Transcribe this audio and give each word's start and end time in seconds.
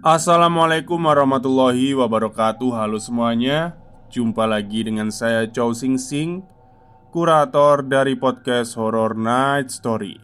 Assalamualaikum 0.00 0.96
warahmatullahi 0.96 1.92
wabarakatuh. 1.92 2.72
Halo 2.72 2.96
semuanya. 2.96 3.76
Jumpa 4.08 4.48
lagi 4.48 4.80
dengan 4.80 5.12
saya 5.12 5.44
Chow 5.44 5.76
Sing 5.76 6.00
Sing 6.00 6.40
Kurator 7.12 7.84
dari 7.84 8.16
podcast 8.16 8.80
Horror 8.80 9.12
Night 9.12 9.68
Story. 9.68 10.16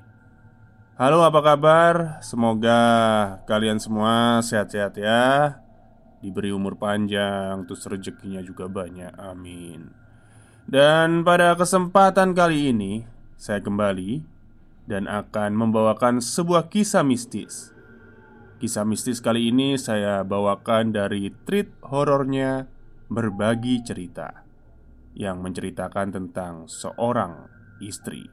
Halo 0.96 1.20
apa 1.20 1.44
kabar? 1.44 2.24
Semoga 2.24 2.80
kalian 3.44 3.76
semua 3.76 4.40
sehat-sehat 4.40 4.96
ya. 4.96 5.60
Diberi 6.24 6.56
umur 6.56 6.80
panjang 6.80 7.68
Terus 7.68 7.84
rezekinya 7.84 8.40
juga 8.40 8.72
banyak. 8.72 9.12
Amin. 9.20 9.92
Dan 10.64 11.20
pada 11.20 11.52
kesempatan 11.52 12.32
kali 12.32 12.72
ini 12.72 13.04
Saya 13.36 13.60
kembali 13.60 14.24
Dan 14.88 15.04
akan 15.04 15.52
membawakan 15.52 16.24
sebuah 16.24 16.72
kisah 16.72 17.04
mistis 17.04 17.75
Kisah 18.56 18.88
mistis 18.88 19.20
kali 19.20 19.52
ini 19.52 19.76
saya 19.76 20.24
bawakan 20.24 20.96
dari 20.96 21.28
treat 21.44 21.68
horornya 21.84 22.64
Berbagi 23.12 23.84
Cerita 23.84 24.32
Yang 25.12 25.36
menceritakan 25.44 26.08
tentang 26.08 26.64
seorang 26.64 27.52
istri 27.84 28.24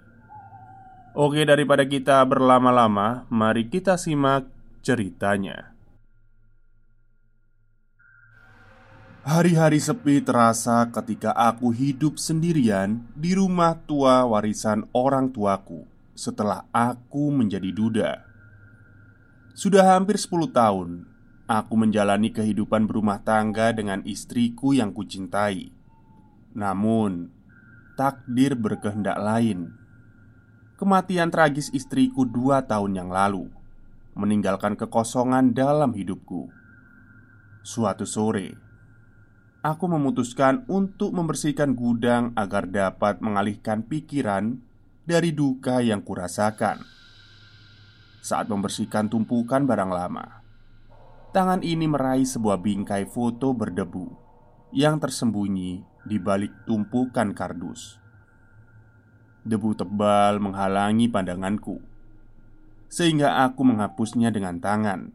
Oke 1.12 1.44
daripada 1.44 1.84
kita 1.84 2.24
berlama-lama 2.24 3.28
Mari 3.28 3.68
kita 3.68 4.00
simak 4.00 4.48
ceritanya 4.80 5.76
Hari-hari 9.28 9.80
sepi 9.80 10.24
terasa 10.24 10.88
ketika 10.88 11.36
aku 11.36 11.76
hidup 11.76 12.16
sendirian 12.16 13.08
di 13.12 13.36
rumah 13.36 13.76
tua 13.88 14.24
warisan 14.24 14.88
orang 14.96 15.32
tuaku 15.32 15.88
setelah 16.12 16.68
aku 16.76 17.32
menjadi 17.32 17.72
duda. 17.72 18.33
Sudah 19.54 19.86
hampir 19.86 20.18
10 20.18 20.50
tahun 20.50 21.06
Aku 21.46 21.78
menjalani 21.78 22.34
kehidupan 22.34 22.90
berumah 22.90 23.22
tangga 23.22 23.70
dengan 23.70 24.02
istriku 24.02 24.74
yang 24.74 24.90
kucintai. 24.90 25.70
Namun 26.58 27.30
Takdir 27.94 28.58
berkehendak 28.58 29.14
lain. 29.22 29.78
Kematian 30.82 31.30
tragis 31.30 31.70
istriku 31.70 32.26
dua 32.26 32.66
tahun 32.66 32.98
yang 32.98 33.10
lalu 33.14 33.46
Meninggalkan 34.18 34.74
kekosongan 34.74 35.54
dalam 35.54 35.94
hidupku. 35.94 36.50
Suatu 37.62 38.10
sore 38.10 38.58
Aku 39.62 39.86
memutuskan 39.86 40.66
untuk 40.66 41.14
membersihkan 41.14 41.78
gudang 41.78 42.34
agar 42.34 42.66
dapat 42.66 43.22
mengalihkan 43.22 43.86
pikiran 43.86 44.58
dari 45.06 45.30
duka 45.30 45.78
yang 45.86 46.02
kurasakan 46.02 47.03
saat 48.24 48.48
membersihkan 48.48 49.12
tumpukan 49.12 49.68
barang 49.68 49.92
lama. 49.92 50.40
Tangan 51.36 51.60
ini 51.60 51.92
meraih 51.92 52.24
sebuah 52.24 52.64
bingkai 52.64 53.04
foto 53.04 53.52
berdebu 53.52 54.08
yang 54.72 54.96
tersembunyi 55.04 55.84
di 56.08 56.18
balik 56.24 56.64
tumpukan 56.64 57.36
kardus. 57.36 58.00
Debu 59.44 59.76
tebal 59.76 60.40
menghalangi 60.40 61.12
pandanganku, 61.12 61.84
sehingga 62.88 63.44
aku 63.44 63.68
menghapusnya 63.68 64.32
dengan 64.32 64.64
tangan. 64.64 65.12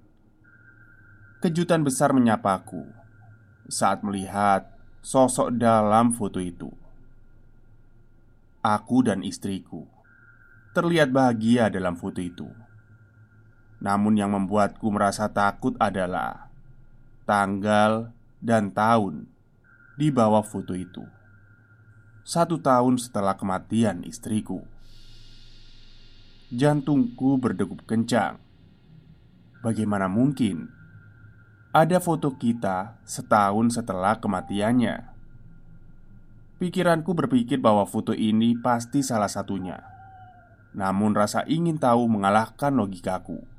Kejutan 1.40 1.80
besar 1.80 2.12
menyapaku 2.12 2.92
saat 3.72 4.04
melihat 4.04 4.68
sosok 5.00 5.56
dalam 5.56 6.12
foto 6.12 6.44
itu. 6.44 6.68
Aku 8.60 9.00
dan 9.00 9.24
istriku 9.24 9.86
terlihat 10.76 11.08
bahagia 11.08 11.72
dalam 11.72 11.96
foto 11.96 12.20
itu. 12.20 12.67
Namun 13.78 14.18
yang 14.18 14.34
membuatku 14.34 14.90
merasa 14.90 15.30
takut 15.30 15.78
adalah 15.78 16.50
Tanggal 17.28 18.08
dan 18.40 18.72
tahun 18.72 19.28
di 20.00 20.08
bawah 20.08 20.40
foto 20.40 20.72
itu. 20.72 21.04
Satu 22.24 22.56
tahun 22.56 22.96
setelah 22.96 23.36
kematian 23.36 24.00
istriku. 24.08 24.64
Jantungku 26.48 27.36
berdegup 27.36 27.84
kencang. 27.84 28.40
Bagaimana 29.60 30.08
mungkin 30.08 30.72
Ada 31.68 32.00
foto 32.00 32.32
kita 32.32 32.96
setahun 33.04 33.76
setelah 33.76 34.16
kematiannya? 34.16 35.04
Pikiranku 36.56 37.12
berpikir 37.12 37.60
bahwa 37.60 37.84
foto 37.84 38.16
ini 38.16 38.56
pasti 38.56 39.04
salah 39.04 39.28
satunya. 39.28 39.84
Namun 40.72 41.12
rasa 41.12 41.44
ingin 41.44 41.76
tahu 41.76 42.08
mengalahkan 42.08 42.72
logikaku 42.72 43.57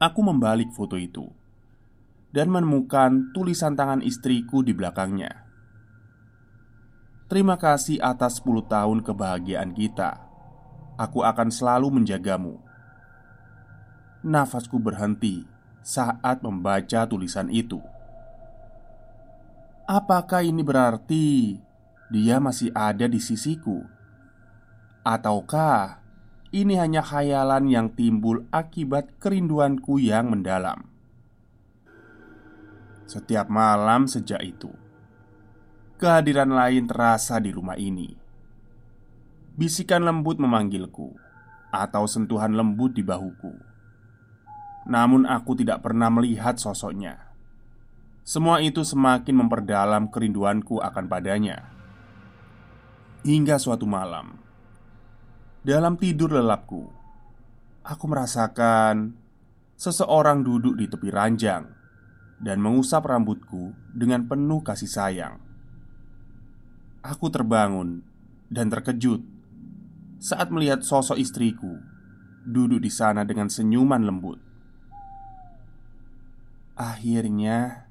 Aku 0.00 0.24
membalik 0.24 0.72
foto 0.72 0.96
itu 0.96 1.28
dan 2.32 2.48
menemukan 2.48 3.36
tulisan 3.36 3.76
tangan 3.76 4.00
istriku 4.00 4.64
di 4.64 4.72
belakangnya. 4.72 5.44
Terima 7.28 7.60
kasih 7.60 8.00
atas 8.00 8.40
10 8.40 8.64
tahun 8.64 9.04
kebahagiaan 9.04 9.76
kita. 9.76 10.24
Aku 10.96 11.20
akan 11.20 11.52
selalu 11.52 12.00
menjagamu. 12.00 12.56
Nafasku 14.24 14.80
berhenti 14.80 15.44
saat 15.84 16.40
membaca 16.40 17.04
tulisan 17.04 17.52
itu. 17.52 17.84
Apakah 19.84 20.40
ini 20.40 20.64
berarti 20.64 21.60
dia 22.08 22.40
masih 22.40 22.72
ada 22.72 23.04
di 23.04 23.20
sisiku? 23.20 23.84
Ataukah 25.04 25.99
ini 26.50 26.74
hanya 26.74 26.98
khayalan 26.98 27.70
yang 27.70 27.94
timbul 27.94 28.42
akibat 28.50 29.14
kerinduanku 29.22 30.02
yang 30.02 30.34
mendalam. 30.34 30.82
Setiap 33.06 33.46
malam 33.46 34.10
sejak 34.10 34.42
itu, 34.42 34.70
kehadiran 35.98 36.50
lain 36.50 36.90
terasa 36.90 37.38
di 37.38 37.54
rumah 37.54 37.78
ini. 37.78 38.14
Bisikan 39.54 40.02
lembut 40.02 40.42
memanggilku, 40.42 41.14
atau 41.70 42.06
sentuhan 42.10 42.50
lembut 42.54 42.98
di 42.98 43.02
bahuku. 43.06 43.54
Namun, 44.90 45.30
aku 45.30 45.54
tidak 45.54 45.86
pernah 45.86 46.10
melihat 46.10 46.58
sosoknya. 46.58 47.30
Semua 48.26 48.58
itu 48.58 48.82
semakin 48.82 49.46
memperdalam 49.46 50.10
kerinduanku 50.10 50.82
akan 50.82 51.06
padanya. 51.06 51.70
Hingga 53.22 53.58
suatu 53.58 53.86
malam, 53.86 54.38
dalam 55.60 56.00
tidur 56.00 56.32
lelapku, 56.32 56.88
aku 57.84 58.04
merasakan 58.08 59.12
seseorang 59.76 60.40
duduk 60.40 60.80
di 60.80 60.88
tepi 60.88 61.12
ranjang 61.12 61.68
dan 62.40 62.64
mengusap 62.64 63.04
rambutku 63.04 63.76
dengan 63.92 64.24
penuh 64.24 64.64
kasih 64.64 64.88
sayang. 64.88 65.36
Aku 67.04 67.28
terbangun 67.28 68.00
dan 68.48 68.72
terkejut 68.72 69.20
saat 70.20 70.48
melihat 70.48 70.80
sosok 70.80 71.20
istriku 71.20 71.80
duduk 72.44 72.80
di 72.80 72.88
sana 72.88 73.28
dengan 73.28 73.52
senyuman 73.52 74.00
lembut. 74.00 74.40
Akhirnya, 76.72 77.88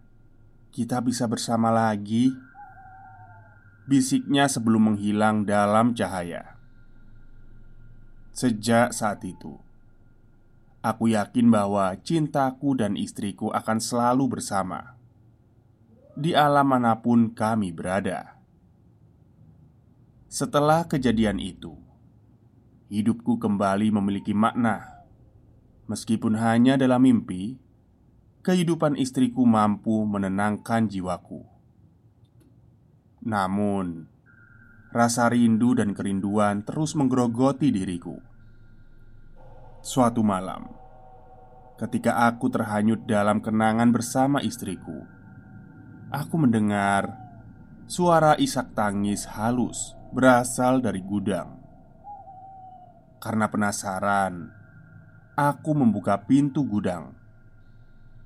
kita 0.73 1.05
bisa 1.05 1.29
bersama 1.29 1.69
lagi?" 1.69 2.33
Bisiknya 3.89 4.45
sebelum 4.45 4.93
menghilang 4.93 5.49
dalam 5.49 5.97
cahaya. 5.97 6.58
Sejak 8.39 8.95
saat 8.95 9.19
itu, 9.27 9.59
aku 10.79 11.11
yakin 11.11 11.51
bahwa 11.51 11.91
cintaku 11.99 12.71
dan 12.71 12.95
istriku 12.95 13.51
akan 13.51 13.83
selalu 13.83 14.39
bersama 14.39 14.95
di 16.15 16.31
alam 16.31 16.71
mana 16.71 17.03
pun 17.03 17.35
kami 17.35 17.75
berada. 17.75 18.39
Setelah 20.31 20.87
kejadian 20.87 21.35
itu, 21.43 21.75
hidupku 22.87 23.43
kembali 23.43 23.91
memiliki 23.91 24.31
makna. 24.31 25.03
Meskipun 25.91 26.39
hanya 26.39 26.79
dalam 26.79 27.03
mimpi, 27.03 27.59
kehidupan 28.47 28.95
istriku 28.95 29.43
mampu 29.43 30.07
menenangkan 30.07 30.87
jiwaku. 30.87 31.43
Namun, 33.19 34.07
rasa 34.95 35.27
rindu 35.27 35.75
dan 35.75 35.91
kerinduan 35.91 36.63
terus 36.63 36.95
menggerogoti 36.95 37.75
diriku. 37.75 38.28
Suatu 39.79 40.19
malam, 40.27 40.67
ketika 41.79 42.27
aku 42.27 42.51
terhanyut 42.51 43.07
dalam 43.07 43.39
kenangan 43.39 43.95
bersama 43.95 44.43
istriku, 44.43 45.07
aku 46.11 46.35
mendengar 46.35 47.15
suara 47.87 48.35
isak 48.35 48.75
tangis 48.75 49.23
halus 49.23 49.95
berasal 50.11 50.83
dari 50.83 50.99
gudang. 50.99 51.63
Karena 53.23 53.47
penasaran, 53.47 54.51
aku 55.39 55.71
membuka 55.71 56.27
pintu 56.27 56.67
gudang 56.67 57.15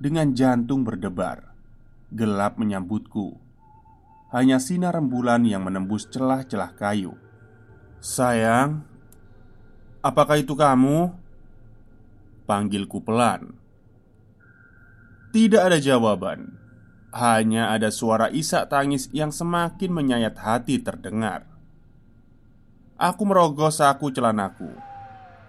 dengan 0.02 0.34
jantung 0.34 0.82
berdebar, 0.82 1.54
gelap 2.10 2.58
menyambutku. 2.58 3.38
Hanya 4.34 4.58
sinar 4.58 4.98
rembulan 4.98 5.46
yang 5.46 5.70
menembus 5.70 6.10
celah-celah 6.10 6.74
kayu. 6.74 7.14
"Sayang, 8.02 8.82
apakah 10.02 10.42
itu 10.42 10.58
kamu?" 10.58 11.23
Panggilku 12.44 13.00
pelan. 13.00 13.56
Tidak 15.32 15.64
ada 15.64 15.80
jawaban. 15.80 16.60
Hanya 17.16 17.72
ada 17.72 17.88
suara 17.88 18.28
isak 18.34 18.68
tangis 18.68 19.08
yang 19.16 19.32
semakin 19.32 19.94
menyayat 19.94 20.36
hati 20.36 20.82
terdengar. 20.84 21.48
Aku 22.98 23.26
merogoh 23.26 23.74
saku 23.74 24.14
celanaku 24.14 24.70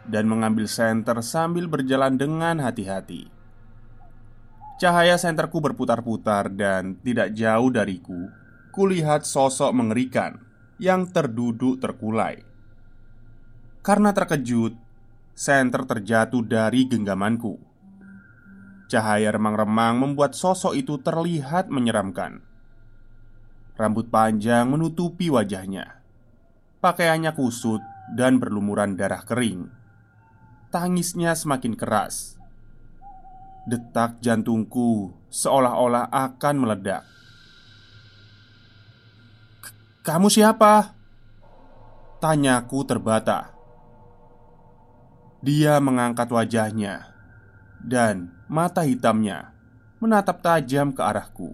Dan 0.05 0.27
mengambil 0.27 0.65
senter 0.65 1.21
sambil 1.21 1.69
berjalan 1.69 2.17
dengan 2.17 2.61
hati-hati. 2.61 3.29
Cahaya 4.81 5.17
senterku 5.17 5.61
berputar-putar 5.65 6.53
dan 6.53 7.01
tidak 7.01 7.33
jauh 7.33 7.73
dariku 7.73 8.29
Kulihat 8.75 9.23
sosok 9.23 9.71
mengerikan 9.71 10.43
yang 10.83 11.07
terduduk 11.07 11.79
terkulai. 11.79 12.43
Karena 13.85 14.11
terkejut 14.11 14.84
senter 15.35 15.83
terjatuh 15.85 16.47
dari 16.47 16.87
genggamanku. 16.87 17.59
Cahaya 18.87 19.35
remang-remang 19.35 19.99
membuat 19.99 20.39
sosok 20.39 20.79
itu 20.79 21.03
terlihat 21.03 21.67
menyeramkan. 21.67 22.47
Rambut 23.75 24.07
panjang 24.07 24.71
menutupi 24.71 25.35
wajahnya. 25.35 25.99
Pakaiannya 26.79 27.35
kusut 27.35 27.83
dan 28.15 28.39
berlumuran 28.39 28.95
darah 28.95 29.27
kering. 29.27 29.67
Tangisnya 30.71 31.35
semakin 31.35 31.75
keras. 31.75 32.39
Detak 33.67 34.21
jantungku 34.23 35.17
seolah-olah 35.33 36.13
akan 36.13 36.55
meledak. 36.61 37.03
"Kamu 40.05 40.29
siapa?" 40.29 40.93
Tanyaku 42.21 42.79
terbata. 42.85 43.54
Dia 45.45 45.77
mengangkat 45.77 46.33
wajahnya 46.33 47.13
dan 47.77 48.33
mata 48.49 48.81
hitamnya 48.81 49.53
menatap 50.01 50.41
tajam 50.41 50.97
ke 50.97 51.05
arahku. 51.05 51.53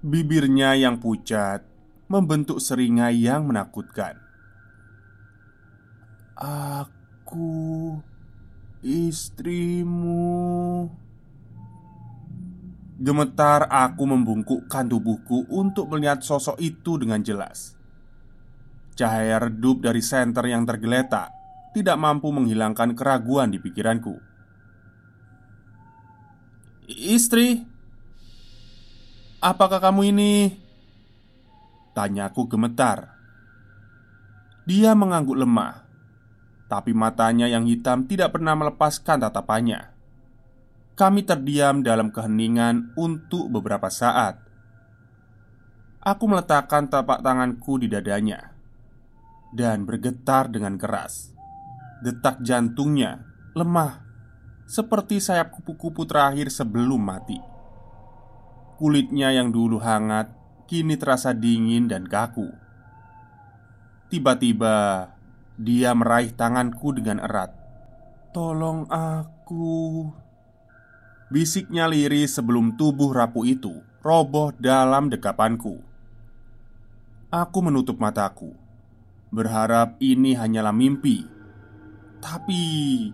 Bibirnya 0.00 0.72
yang 0.80 0.96
pucat 0.96 1.60
membentuk 2.08 2.56
seringai 2.56 3.20
yang 3.20 3.44
menakutkan. 3.44 4.16
"Aku 6.40 8.00
istrimu." 8.80 10.88
Gemetar 12.96 13.68
aku 13.68 14.08
membungkukkan 14.08 14.88
tubuhku 14.88 15.52
untuk 15.52 15.92
melihat 15.92 16.24
sosok 16.24 16.56
itu 16.64 16.96
dengan 16.96 17.20
jelas. 17.20 17.76
Cahaya 18.96 19.36
redup 19.36 19.84
dari 19.84 20.00
senter 20.00 20.48
yang 20.48 20.64
tergeletak 20.64 21.41
tidak 21.72 21.96
mampu 21.96 22.28
menghilangkan 22.28 22.92
keraguan 22.92 23.48
di 23.48 23.58
pikiranku. 23.60 24.16
"Istri, 26.88 27.64
apakah 29.40 29.80
kamu 29.80 30.12
ini?" 30.12 30.32
Tanyaku 31.92 32.48
gemetar. 32.48 33.12
Dia 34.64 34.96
mengangguk 34.96 35.36
lemah, 35.36 35.84
tapi 36.72 36.96
matanya 36.96 37.50
yang 37.50 37.68
hitam 37.68 38.08
tidak 38.08 38.32
pernah 38.32 38.56
melepaskan 38.56 39.20
tatapannya. 39.20 39.92
Kami 40.96 41.20
terdiam 41.24 41.80
dalam 41.84 42.12
keheningan 42.12 42.96
untuk 42.96 43.48
beberapa 43.52 43.88
saat. 43.92 44.40
Aku 46.04 46.24
meletakkan 46.28 46.88
tapak 46.88 47.20
tanganku 47.20 47.80
di 47.80 47.88
dadanya 47.92 48.52
dan 49.52 49.84
bergetar 49.84 50.48
dengan 50.48 50.80
keras. 50.80 51.31
Detak 52.02 52.42
jantungnya 52.42 53.22
lemah 53.54 54.02
Seperti 54.66 55.22
sayap 55.22 55.54
kupu-kupu 55.54 56.02
terakhir 56.02 56.50
sebelum 56.50 56.98
mati. 56.98 57.38
Kulitnya 58.74 59.30
yang 59.30 59.54
dulu 59.54 59.78
hangat 59.78 60.34
Kini 60.66 60.98
terasa 60.98 61.30
dingin 61.30 61.86
dan 61.86 62.10
kaku. 62.10 62.50
Tiba-tiba 64.10 65.08
Dia 65.54 65.94
meraih 65.94 66.34
tanganku 66.34 66.90
dengan 66.90 67.22
erat. 67.22 67.54
Tolong 68.34 68.90
aku. 68.90 70.10
Bisiknya 71.30 71.86
lirih 71.86 72.26
sebelum 72.26 72.74
tubuh 72.74 73.14
rapuh 73.14 73.46
itu 73.46 73.78
Roboh 74.02 74.50
dalam 74.58 75.06
dekapanku. 75.06 75.78
Aku 77.30 77.58
menutup 77.62 78.02
mataku 78.02 78.58
Berharap 79.32 79.96
ini 80.04 80.36
hanyalah 80.36 80.76
mimpi 80.76 81.24
tapi 82.22 83.10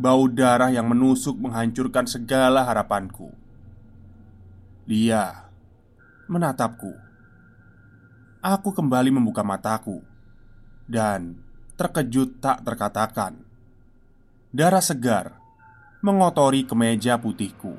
bau 0.00 0.24
darah 0.24 0.72
yang 0.72 0.88
menusuk 0.88 1.36
menghancurkan 1.36 2.08
segala 2.08 2.64
harapanku. 2.64 3.28
Dia 4.88 5.52
menatapku. 6.26 6.96
Aku 8.42 8.74
kembali 8.74 9.14
membuka 9.14 9.44
mataku 9.46 10.02
dan 10.88 11.38
terkejut 11.76 12.42
tak 12.42 12.64
terkatakan. 12.66 13.38
Darah 14.50 14.82
segar 14.82 15.38
mengotori 16.02 16.66
kemeja 16.66 17.20
putihku. 17.20 17.78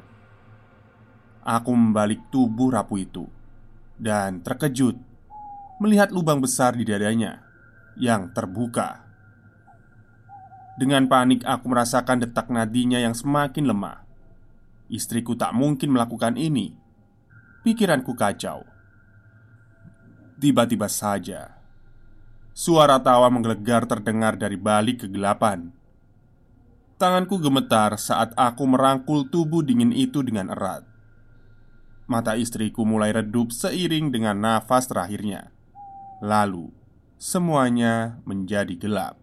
Aku 1.44 1.72
membalik 1.76 2.32
tubuh 2.32 2.72
rapuh 2.72 3.04
itu 3.04 3.28
dan 4.00 4.40
terkejut 4.40 4.96
melihat 5.84 6.16
lubang 6.16 6.40
besar 6.40 6.72
di 6.72 6.88
dadanya 6.88 7.44
yang 8.00 8.32
terbuka. 8.32 9.03
Dengan 10.74 11.06
panik 11.06 11.46
aku 11.46 11.70
merasakan 11.70 12.26
detak 12.26 12.50
nadinya 12.50 12.98
yang 12.98 13.14
semakin 13.14 13.70
lemah. 13.70 14.02
Istriku 14.90 15.38
tak 15.38 15.54
mungkin 15.54 15.94
melakukan 15.94 16.34
ini. 16.34 16.74
Pikiranku 17.62 18.18
kacau. 18.18 18.66
Tiba-tiba 20.42 20.90
saja 20.90 21.64
Suara 22.54 23.02
tawa 23.02 23.34
menggelegar 23.34 23.90
terdengar 23.90 24.38
dari 24.38 24.62
balik 24.62 25.10
kegelapan. 25.10 25.74
Tanganku 27.02 27.42
gemetar 27.42 27.98
saat 27.98 28.30
aku 28.38 28.70
merangkul 28.70 29.26
tubuh 29.26 29.66
dingin 29.66 29.90
itu 29.90 30.22
dengan 30.22 30.54
erat. 30.54 30.86
Mata 32.06 32.38
istriku 32.38 32.86
mulai 32.86 33.10
redup 33.10 33.50
seiring 33.50 34.14
dengan 34.14 34.38
nafas 34.38 34.86
terakhirnya. 34.86 35.50
Lalu, 36.22 36.70
semuanya 37.18 38.22
menjadi 38.22 38.78
gelap 38.78 39.23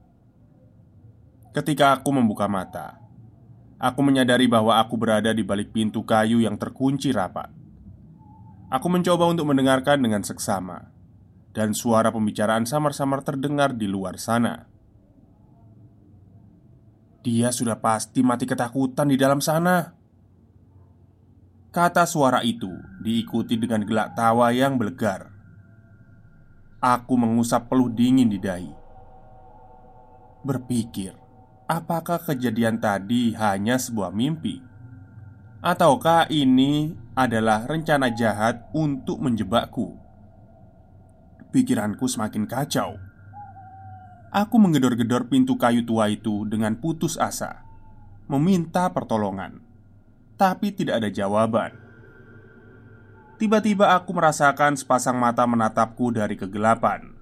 Ketika 1.51 1.99
aku 1.99 2.15
membuka 2.15 2.47
mata, 2.47 3.03
aku 3.75 4.07
menyadari 4.07 4.47
bahwa 4.47 4.79
aku 4.79 4.95
berada 4.95 5.35
di 5.35 5.43
balik 5.43 5.75
pintu 5.75 6.07
kayu 6.07 6.39
yang 6.39 6.55
terkunci 6.55 7.11
rapat. 7.11 7.51
Aku 8.71 8.87
mencoba 8.87 9.27
untuk 9.27 9.51
mendengarkan 9.51 9.99
dengan 9.99 10.23
seksama, 10.23 10.95
dan 11.51 11.75
suara 11.75 12.15
pembicaraan 12.15 12.71
samar-samar 12.71 13.27
terdengar 13.27 13.75
di 13.75 13.91
luar 13.91 14.15
sana. 14.15 14.71
Dia 17.27 17.51
sudah 17.51 17.83
pasti 17.83 18.23
mati 18.23 18.47
ketakutan 18.47 19.11
di 19.11 19.19
dalam 19.19 19.43
sana, 19.43 19.91
kata 21.75 22.07
suara 22.07 22.47
itu 22.47 22.71
diikuti 23.03 23.59
dengan 23.59 23.83
gelak 23.83 24.15
tawa 24.15 24.55
yang 24.55 24.79
belegar. 24.79 25.35
Aku 26.79 27.19
mengusap 27.19 27.67
peluh 27.67 27.91
dingin 27.91 28.31
di 28.31 28.39
dahi. 28.39 28.73
Berpikir, 30.41 31.20
apakah 31.71 32.19
kejadian 32.27 32.83
tadi 32.83 33.31
hanya 33.39 33.79
sebuah 33.79 34.11
mimpi? 34.11 34.59
Ataukah 35.63 36.27
ini 36.27 36.99
adalah 37.15 37.63
rencana 37.71 38.11
jahat 38.11 38.67
untuk 38.75 39.23
menjebakku? 39.23 39.95
Pikiranku 41.55 42.11
semakin 42.11 42.51
kacau. 42.51 42.99
Aku 44.35 44.59
menggedor-gedor 44.59 45.31
pintu 45.31 45.55
kayu 45.55 45.87
tua 45.87 46.11
itu 46.11 46.43
dengan 46.47 46.75
putus 46.79 47.19
asa, 47.19 47.63
meminta 48.27 48.91
pertolongan, 48.91 49.63
tapi 50.39 50.75
tidak 50.75 51.03
ada 51.03 51.11
jawaban. 51.11 51.75
Tiba-tiba 53.39 53.95
aku 53.95 54.15
merasakan 54.15 54.79
sepasang 54.79 55.19
mata 55.19 55.47
menatapku 55.47 56.15
dari 56.15 56.39
kegelapan. 56.39 57.15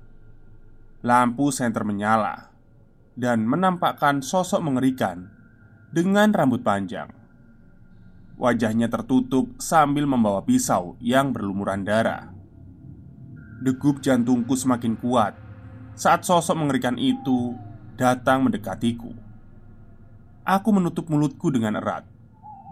Lampu 1.00 1.48
senter 1.48 1.86
menyala 1.86 2.47
dan 3.18 3.42
menampakkan 3.42 4.22
sosok 4.22 4.62
mengerikan 4.62 5.26
dengan 5.90 6.30
rambut 6.30 6.62
panjang. 6.62 7.10
Wajahnya 8.38 8.86
tertutup 8.86 9.58
sambil 9.58 10.06
membawa 10.06 10.46
pisau 10.46 10.94
yang 11.02 11.34
berlumuran 11.34 11.82
darah. 11.82 12.30
Degup 13.58 13.98
jantungku 13.98 14.54
semakin 14.54 14.94
kuat 14.94 15.34
saat 15.98 16.22
sosok 16.22 16.54
mengerikan 16.54 16.94
itu 16.94 17.58
datang 17.98 18.46
mendekatiku. 18.46 19.10
Aku 20.46 20.70
menutup 20.70 21.10
mulutku 21.10 21.50
dengan 21.50 21.74
erat, 21.74 22.06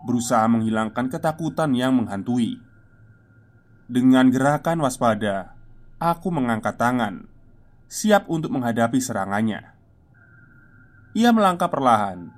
berusaha 0.07 0.47
menghilangkan 0.47 1.11
ketakutan 1.11 1.75
yang 1.75 1.99
menghantui. 1.99 2.63
Dengan 3.91 4.31
gerakan 4.31 4.79
waspada, 4.87 5.59
aku 5.99 6.31
mengangkat 6.31 6.79
tangan, 6.79 7.27
siap 7.91 8.31
untuk 8.31 8.55
menghadapi 8.55 9.03
serangannya. 9.03 9.76
Ia 11.17 11.33
melangkah 11.33 11.73
perlahan 11.73 12.29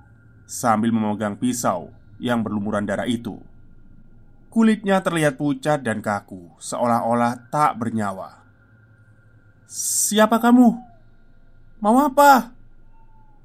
sambil 0.47 0.95
memegang 0.95 1.35
pisau 1.35 1.91
yang 2.23 2.47
berlumuran 2.47 2.87
darah 2.87 3.11
itu. 3.11 3.43
Kulitnya 4.55 5.03
terlihat 5.03 5.35
pucat 5.35 5.83
dan 5.83 5.99
kaku, 5.99 6.55
seolah-olah 6.63 7.51
tak 7.51 7.75
bernyawa. 7.75 8.39
Siapa 9.67 10.39
kamu? 10.39 10.79
Mau 11.83 11.97
apa? 12.01 12.55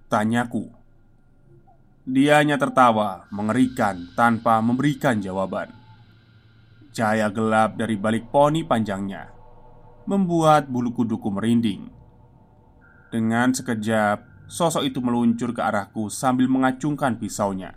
Tanyaku 0.09 0.71
Dia 2.07 2.39
hanya 2.41 2.57
tertawa 2.57 3.27
mengerikan 3.29 4.09
tanpa 4.15 4.57
memberikan 4.63 5.19
jawaban 5.19 5.69
Cahaya 6.95 7.27
gelap 7.27 7.75
dari 7.75 7.99
balik 7.99 8.31
poni 8.31 8.63
panjangnya 8.63 9.29
Membuat 10.09 10.65
bulu 10.71 10.95
kuduku 10.95 11.29
merinding 11.29 11.91
Dengan 13.11 13.51
sekejap 13.53 14.32
Sosok 14.53 14.85
itu 14.85 15.01
meluncur 15.01 15.49
ke 15.49 15.65
arahku 15.65 16.13
sambil 16.13 16.45
mengacungkan 16.45 17.17
pisaunya 17.17 17.73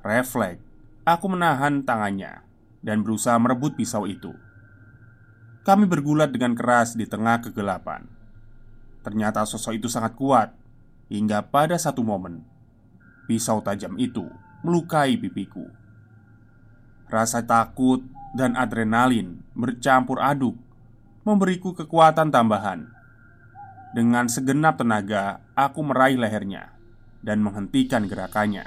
Refleks 0.00 0.64
Aku 1.04 1.28
menahan 1.28 1.84
tangannya 1.84 2.40
Dan 2.80 3.04
berusaha 3.04 3.36
merebut 3.36 3.76
pisau 3.76 4.08
itu 4.08 4.32
kami 5.62 5.86
bergulat 5.86 6.34
dengan 6.34 6.58
keras 6.58 6.98
di 6.98 7.06
tengah 7.06 7.38
kegelapan. 7.38 8.02
Ternyata 9.06 9.46
sosok 9.46 9.78
itu 9.78 9.86
sangat 9.86 10.18
kuat 10.18 10.50
hingga 11.06 11.38
pada 11.46 11.78
satu 11.78 12.02
momen 12.02 12.42
pisau 13.30 13.62
tajam 13.62 13.94
itu 13.94 14.26
melukai 14.66 15.14
pipiku. 15.14 15.70
Rasa 17.06 17.46
takut 17.46 18.02
dan 18.34 18.58
adrenalin 18.58 19.38
bercampur 19.54 20.18
aduk 20.18 20.58
memberiku 21.22 21.78
kekuatan 21.78 22.34
tambahan. 22.34 22.90
Dengan 23.92 24.24
segenap 24.24 24.80
tenaga, 24.80 25.44
aku 25.52 25.84
meraih 25.84 26.16
lehernya 26.16 26.72
dan 27.20 27.44
menghentikan 27.44 28.08
gerakannya. 28.08 28.64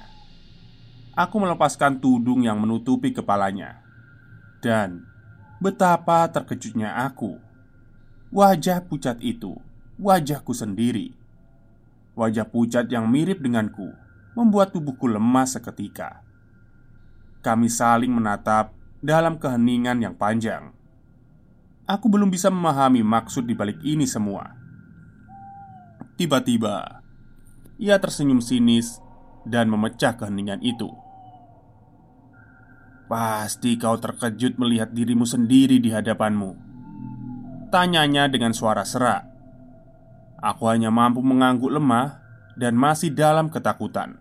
Aku 1.17 1.41
melepaskan 1.41 1.97
tudung 1.97 2.45
yang 2.45 2.61
menutupi 2.61 3.09
kepalanya. 3.09 3.81
Dan 4.61 5.15
Betapa 5.57 6.29
terkejutnya 6.29 6.93
aku. 7.09 7.41
Wajah 8.29 8.85
pucat 8.85 9.17
itu 9.23 9.57
Wajahku 9.97 10.51
sendiri. 10.53 11.15
Wajah 12.13 12.45
pucat 12.45 12.85
yang 12.91 13.07
mirip 13.09 13.41
denganku 13.41 13.95
Membuat 14.37 14.75
tubuhku 14.75 15.09
lemas 15.09 15.57
seketika. 15.57 16.21
Kami 17.41 17.65
saling 17.65 18.13
menatap 18.13 18.75
Dalam 19.01 19.41
keheningan 19.41 20.05
yang 20.05 20.13
panjang. 20.13 20.69
Aku 21.89 22.13
belum 22.13 22.29
bisa 22.29 22.53
memahami 22.53 23.01
maksud 23.01 23.49
dibalik 23.49 23.81
ini 23.81 24.05
semua 24.05 24.64
Tiba-tiba 26.15 27.03
Ia 27.75 27.99
tersenyum 27.99 28.39
sinis 28.39 29.03
Dan 29.43 29.67
memecah 29.67 30.15
keheningan 30.15 30.63
itu. 30.63 30.87
Pasti 33.05 33.75
kau 33.75 33.99
terkejut 33.99 34.55
melihat 34.55 34.95
dirimu 34.95 35.27
sendiri 35.27 35.77
di 35.83 35.91
hadapanmu 35.91 36.55
Tanyanya 37.67 38.31
dengan 38.31 38.55
suara 38.55 38.87
serak. 38.87 39.27
Aku 40.39 40.71
hanya 40.71 40.87
mampu 40.87 41.19
mengangguk 41.19 41.67
lemah 41.67 42.23
Dan 42.55 42.79
masih 42.79 43.11
dalam 43.11 43.51
ketakutan. 43.51 44.15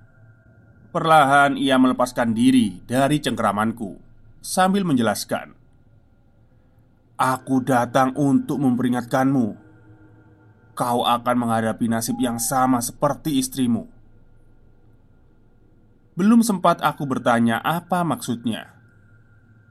Perlahan 0.90 1.54
ia 1.54 1.78
melepaskan 1.78 2.34
diri 2.34 2.82
dari 2.82 3.22
cengkeramanku 3.22 4.02
Sambil 4.42 4.82
menjelaskan 4.82 5.54
Aku 7.14 7.62
datang 7.62 8.10
untuk 8.18 8.58
memperingatkanmu 8.58 9.63
Kau 10.74 11.06
akan 11.06 11.36
menghadapi 11.38 11.86
nasib 11.86 12.18
yang 12.18 12.42
sama 12.42 12.82
seperti 12.82 13.38
istrimu 13.38 13.86
Belum 16.18 16.42
sempat 16.42 16.82
aku 16.82 17.06
bertanya 17.06 17.62
apa 17.62 18.02
maksudnya 18.02 18.74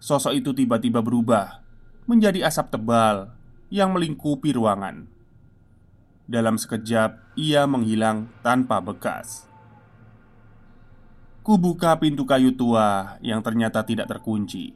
Sosok 0.03 0.35
itu 0.35 0.51
tiba-tiba 0.51 0.99
berubah 0.99 1.63
menjadi 2.03 2.43
asap 2.43 2.75
tebal 2.75 3.31
yang 3.71 3.95
melingkupi 3.95 4.51
ruangan. 4.51 5.07
Dalam 6.27 6.59
sekejap, 6.59 7.35
ia 7.39 7.63
menghilang 7.67 8.31
tanpa 8.43 8.79
bekas. 8.79 9.47
Kubuka 11.43 11.99
pintu 11.99 12.23
kayu 12.23 12.55
tua 12.55 13.19
yang 13.19 13.43
ternyata 13.43 13.83
tidak 13.83 14.07
terkunci. 14.07 14.71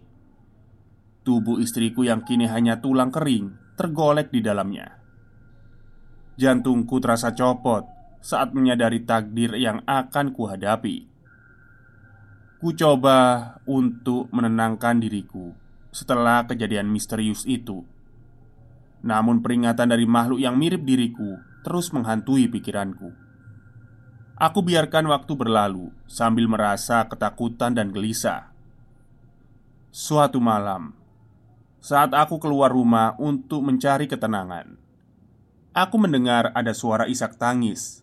Tubuh 1.23 1.59
istriku 1.59 2.03
yang 2.03 2.23
kini 2.23 2.47
hanya 2.47 2.79
tulang 2.79 3.11
kering 3.11 3.55
tergolek 3.79 4.31
di 4.31 4.43
dalamnya. 4.43 4.99
Jantungku 6.37 7.01
terasa 7.01 7.33
copot 7.33 7.81
saat 8.21 8.53
menyadari 8.53 9.01
takdir 9.01 9.57
yang 9.57 9.81
akan 9.89 10.37
kuhadapi. 10.37 11.09
Ku 12.61 12.73
coba 12.77 13.17
untuk 13.65 14.29
menenangkan 14.29 15.01
diriku 15.01 15.57
setelah 15.89 16.45
kejadian 16.45 16.93
misterius 16.93 17.41
itu. 17.49 17.81
Namun, 19.01 19.41
peringatan 19.41 19.89
dari 19.89 20.05
makhluk 20.05 20.37
yang 20.37 20.57
mirip 20.57 20.85
diriku 20.85 21.41
terus 21.65 21.89
menghantui 21.89 22.45
pikiranku. 22.45 23.13
Aku 24.37 24.61
biarkan 24.61 25.09
waktu 25.09 25.33
berlalu 25.33 25.89
sambil 26.05 26.45
merasa 26.45 27.01
ketakutan 27.09 27.73
dan 27.73 27.89
gelisah. 27.89 28.53
Suatu 29.89 30.37
malam, 30.37 30.93
saat 31.81 32.13
aku 32.13 32.37
keluar 32.37 32.69
rumah 32.69 33.17
untuk 33.17 33.65
mencari 33.65 34.05
ketenangan, 34.05 34.77
aku 35.77 36.01
mendengar 36.01 36.49
ada 36.57 36.73
suara 36.73 37.05
isak 37.05 37.37
tangis. 37.37 38.01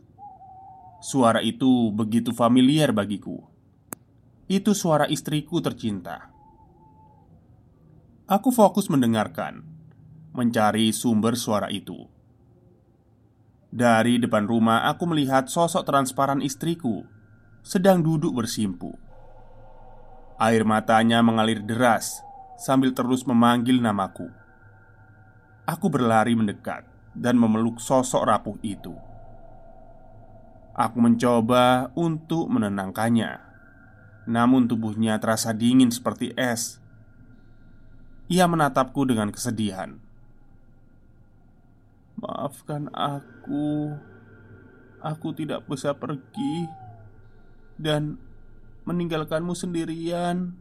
Suara 1.02 1.42
itu 1.42 1.90
begitu 1.90 2.30
familiar 2.30 2.94
bagiku 2.94 3.50
itu 4.44 4.76
suara 4.76 5.08
istriku 5.08 5.56
tercinta. 5.64 6.28
Aku 8.28 8.52
fokus 8.52 8.92
mendengarkan, 8.92 9.64
mencari 10.36 10.92
sumber 10.92 11.36
suara 11.36 11.72
itu. 11.72 12.08
Dari 13.72 14.20
depan 14.20 14.44
rumah, 14.44 14.84
aku 14.88 15.08
melihat 15.08 15.48
sosok 15.48 15.88
transparan 15.88 16.44
istriku 16.44 17.08
sedang 17.64 18.04
duduk 18.04 18.36
bersimpu. 18.36 18.92
Air 20.36 20.68
matanya 20.68 21.24
mengalir 21.24 21.64
deras 21.64 22.20
sambil 22.60 22.92
terus 22.92 23.24
memanggil 23.24 23.80
namaku. 23.80 24.28
Aku 25.64 25.88
berlari 25.88 26.36
mendekat 26.36 26.93
dan 27.14 27.38
memeluk 27.38 27.78
sosok 27.78 28.26
rapuh 28.26 28.58
itu. 28.60 28.94
Aku 30.74 30.98
mencoba 30.98 31.94
untuk 31.94 32.50
menenangkannya 32.50 33.54
namun 34.24 34.64
tubuhnya 34.64 35.20
terasa 35.20 35.52
dingin 35.52 35.92
seperti 35.92 36.32
es. 36.34 36.80
Ia 38.32 38.48
menatapku 38.48 39.04
dengan 39.04 39.28
kesedihan. 39.28 40.00
"Maafkan 42.16 42.88
aku, 42.96 43.92
aku 45.04 45.28
tidak 45.36 45.68
bisa 45.68 45.92
pergi 45.92 46.68
dan 47.76 48.16
meninggalkanmu 48.88 49.52
sendirian." 49.52 50.56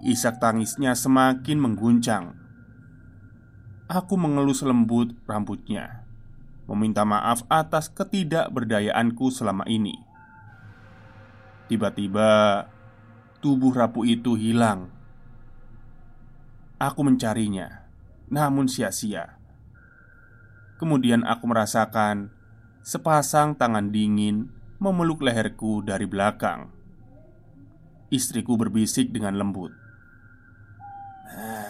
isak 0.00 0.40
tangisnya 0.40 0.96
semakin 0.96 1.60
mengguncang. 1.60 2.39
Aku 3.90 4.14
mengelus 4.14 4.62
lembut 4.62 5.18
rambutnya, 5.26 6.06
meminta 6.70 7.02
maaf 7.02 7.42
atas 7.50 7.90
ketidakberdayaanku 7.90 9.34
selama 9.34 9.66
ini. 9.66 9.98
Tiba-tiba, 11.66 12.70
tubuh 13.42 13.74
rapuh 13.74 14.06
itu 14.06 14.38
hilang. 14.38 14.94
Aku 16.78 17.02
mencarinya, 17.02 17.90
namun 18.30 18.70
sia-sia. 18.70 19.42
Kemudian 20.78 21.26
aku 21.26 21.50
merasakan 21.50 22.30
sepasang 22.86 23.58
tangan 23.58 23.90
dingin 23.90 24.54
memeluk 24.78 25.18
leherku 25.18 25.82
dari 25.82 26.06
belakang. 26.06 26.70
Istriku 28.06 28.54
berbisik 28.54 29.10
dengan 29.10 29.34
lembut, 29.34 29.74
"Nah, 31.26 31.69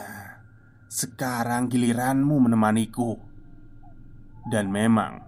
sekarang 0.90 1.70
giliranmu 1.70 2.50
menemaniku." 2.50 3.14
Dan 4.50 4.74
memang, 4.74 5.22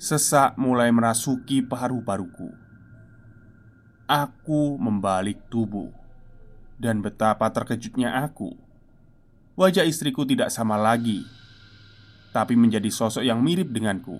sesak 0.00 0.56
mulai 0.56 0.88
merasuki 0.88 1.60
paru-paruku. 1.60 2.48
Aku 4.08 4.80
membalik 4.80 5.44
tubuh, 5.52 5.92
dan 6.80 7.04
betapa 7.04 7.48
terkejutnya 7.52 8.24
aku. 8.24 8.56
Wajah 9.54 9.84
istriku 9.84 10.24
tidak 10.24 10.48
sama 10.48 10.80
lagi, 10.80 11.22
tapi 12.34 12.58
menjadi 12.58 12.90
sosok 12.90 13.22
yang 13.22 13.44
mirip 13.44 13.70
denganku. 13.70 14.18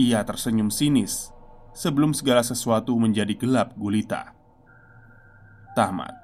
Ia 0.00 0.24
tersenyum 0.24 0.72
sinis 0.72 1.30
sebelum 1.76 2.12
segala 2.16 2.40
sesuatu 2.40 2.96
menjadi 2.96 3.36
gelap 3.36 3.76
gulita. 3.76 4.32
Tamat. 5.72 6.21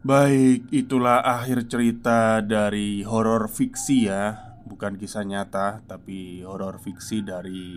Baik, 0.00 0.72
itulah 0.72 1.20
akhir 1.20 1.68
cerita 1.68 2.40
dari 2.40 3.04
horor 3.04 3.52
fiksi 3.52 4.08
ya, 4.08 4.56
bukan 4.64 4.96
kisah 4.96 5.28
nyata, 5.28 5.84
tapi 5.84 6.40
horor 6.40 6.80
fiksi 6.80 7.20
dari 7.20 7.76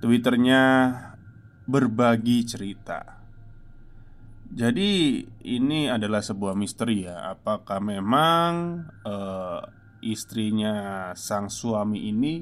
twitternya 0.00 0.64
berbagi 1.68 2.48
cerita. 2.48 3.20
Jadi 4.56 5.20
ini 5.44 5.84
adalah 5.84 6.24
sebuah 6.24 6.56
misteri 6.56 7.04
ya, 7.04 7.36
apakah 7.36 7.76
memang 7.76 8.80
uh, 9.04 9.60
istrinya 10.00 11.12
sang 11.12 11.52
suami 11.52 12.08
ini 12.08 12.40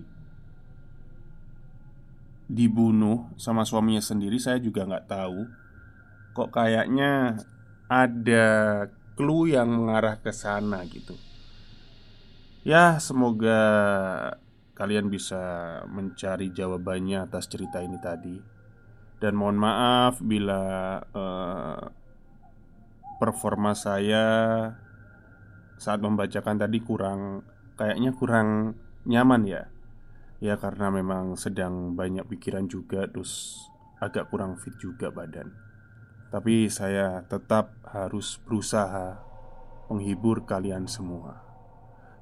dibunuh 2.46 3.34
sama 3.34 3.66
suaminya 3.66 3.98
sendiri? 3.98 4.38
Saya 4.38 4.62
juga 4.62 4.86
nggak 4.86 5.10
tahu 5.10 5.42
kok 6.38 6.54
kayaknya 6.54 7.42
ada 7.92 8.46
clue 9.12 9.52
yang 9.52 9.68
mengarah 9.68 10.16
ke 10.16 10.32
sana 10.32 10.80
gitu. 10.88 11.12
Ya, 12.64 12.96
semoga 12.96 13.60
kalian 14.72 15.12
bisa 15.12 15.42
mencari 15.92 16.48
jawabannya 16.48 17.28
atas 17.28 17.52
cerita 17.52 17.84
ini 17.84 18.00
tadi. 18.00 18.36
Dan 19.20 19.36
mohon 19.36 19.60
maaf 19.60 20.18
bila 20.24 20.98
uh, 21.12 21.84
performa 23.20 23.76
saya 23.76 24.24
saat 25.78 26.00
membacakan 26.02 26.58
tadi 26.58 26.82
kurang 26.82 27.44
kayaknya 27.76 28.10
kurang 28.16 28.78
nyaman 29.04 29.42
ya. 29.46 29.62
Ya 30.42 30.58
karena 30.58 30.90
memang 30.90 31.38
sedang 31.38 31.94
banyak 31.94 32.26
pikiran 32.26 32.66
juga 32.66 33.06
terus 33.06 33.62
agak 34.02 34.26
kurang 34.32 34.58
fit 34.58 34.74
juga 34.82 35.14
badan. 35.14 35.71
Tapi 36.32 36.72
saya 36.72 37.20
tetap 37.28 37.76
harus 37.84 38.40
berusaha 38.40 39.20
menghibur 39.92 40.48
kalian 40.48 40.88
semua. 40.88 41.44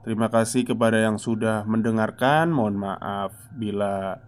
Terima 0.03 0.27
kasih 0.27 0.67
kepada 0.67 0.99
yang 0.99 1.15
sudah 1.15 1.63
mendengarkan. 1.63 2.51
Mohon 2.51 2.91
maaf 2.91 3.33
bila 3.55 4.19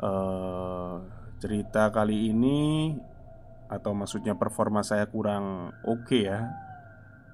uh, 0.00 1.04
cerita 1.36 1.92
kali 1.92 2.32
ini 2.32 2.96
atau 3.68 3.92
maksudnya 3.92 4.32
performa 4.32 4.80
saya 4.80 5.04
kurang 5.04 5.76
oke 5.84 6.08
okay 6.08 6.32
ya. 6.32 6.40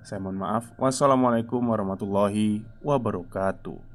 Saya 0.03 0.19
mohon 0.19 0.43
maaf. 0.43 0.75
Wassalamualaikum 0.81 1.63
warahmatullahi 1.63 2.67
wabarakatuh. 2.83 3.88